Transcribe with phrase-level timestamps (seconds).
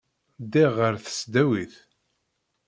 [0.43, 1.73] Ddiɣ ɣer tesdawit.